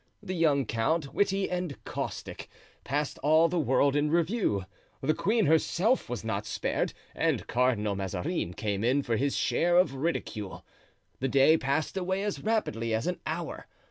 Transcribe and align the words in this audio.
The 0.23 0.33
young 0.33 0.65
count, 0.65 1.13
witty 1.13 1.47
and 1.47 1.77
caustic, 1.83 2.49
passed 2.83 3.19
all 3.19 3.47
the 3.47 3.59
world 3.59 3.95
in 3.95 4.09
review; 4.09 4.65
the 4.99 5.13
queen 5.13 5.45
herself 5.45 6.09
was 6.09 6.23
not 6.23 6.47
spared, 6.47 6.93
and 7.13 7.45
Cardinal 7.45 7.93
Mazarin 7.95 8.55
came 8.55 8.83
in 8.83 9.03
for 9.03 9.15
his 9.15 9.35
share 9.37 9.77
of 9.77 9.93
ridicule. 9.93 10.65
The 11.19 11.27
day 11.27 11.55
passed 11.55 11.97
away 11.97 12.23
as 12.23 12.39
rapidly 12.41 12.95
as 12.95 13.05
an 13.05 13.19
hour. 13.27 13.67